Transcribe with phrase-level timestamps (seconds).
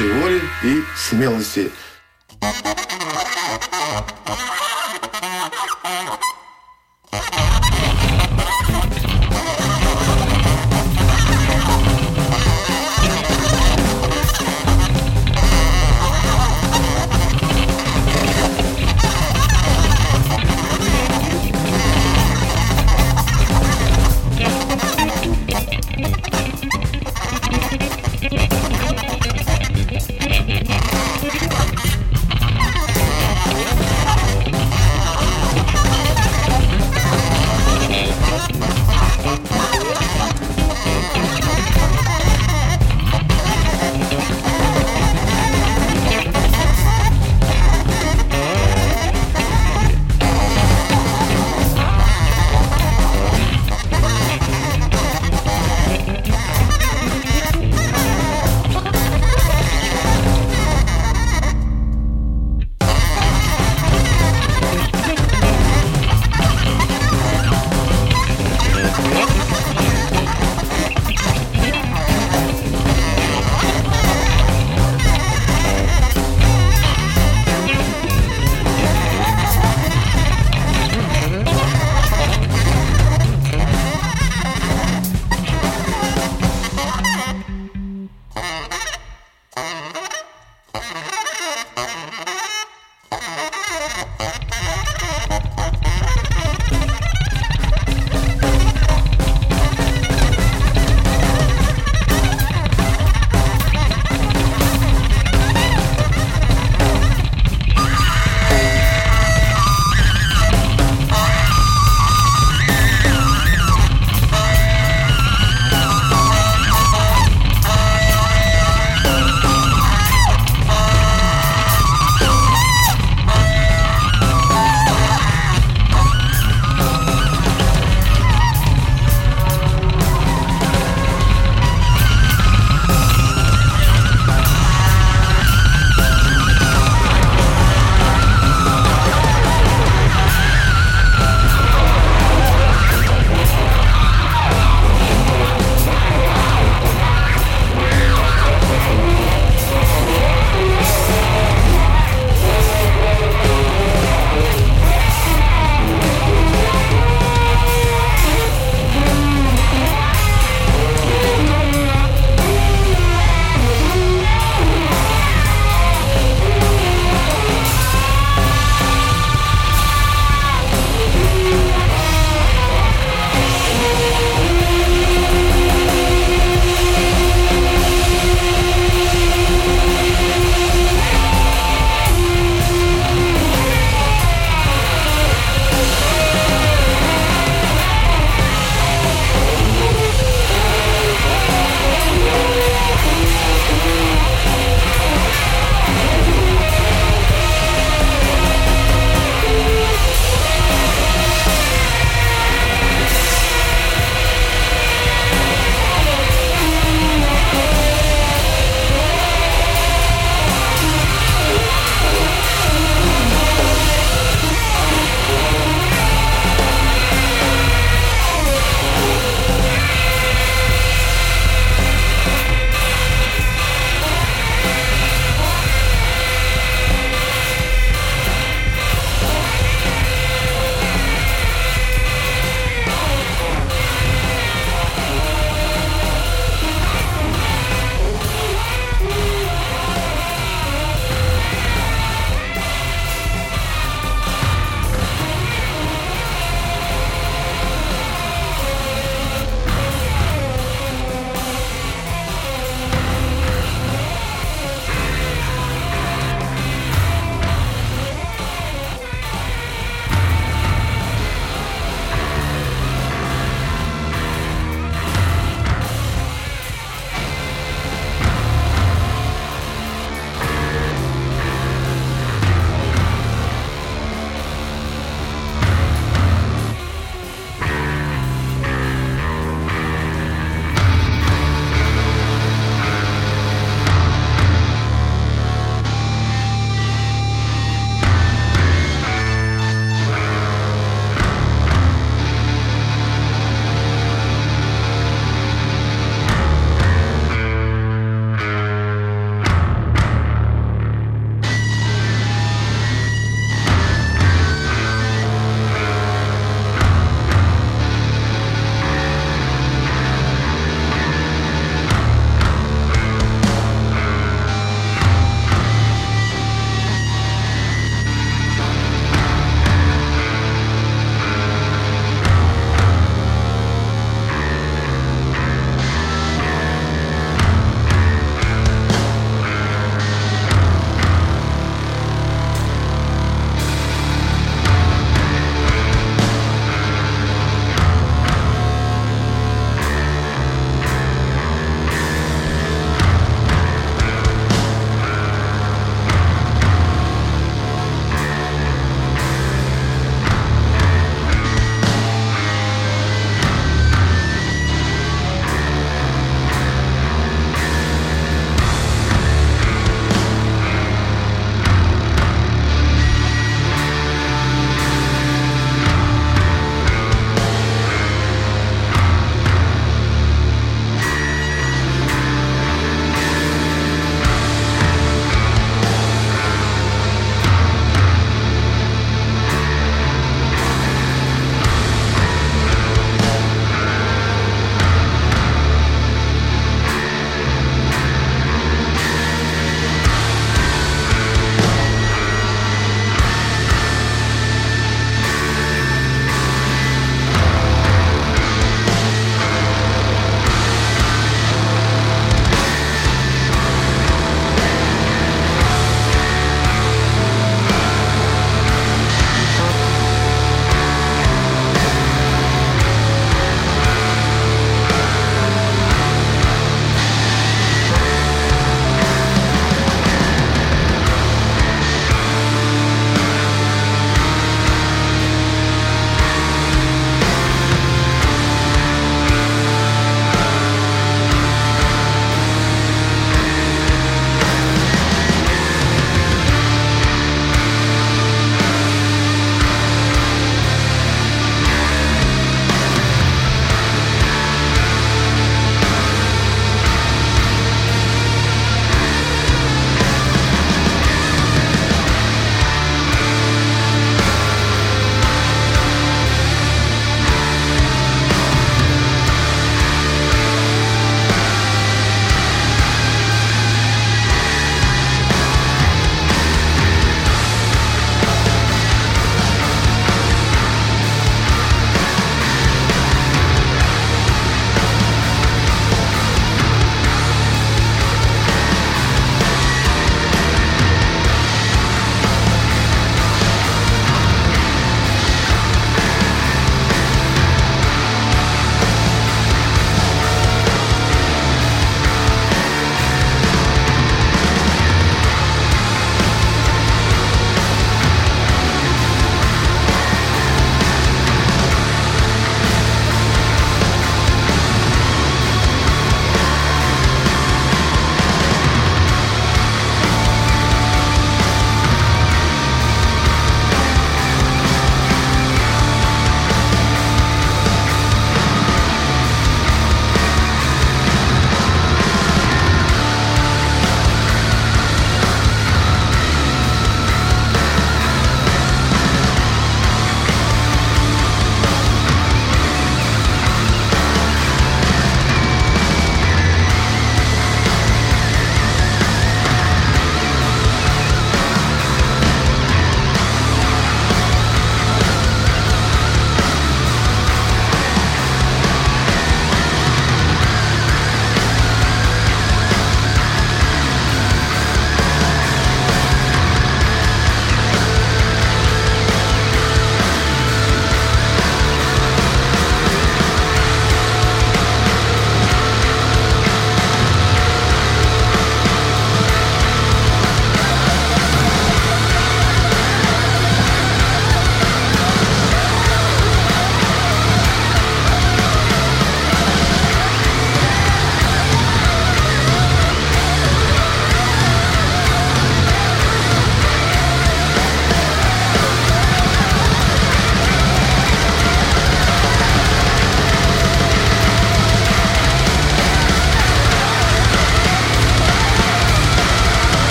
[0.00, 1.70] и вашей воли и смелости.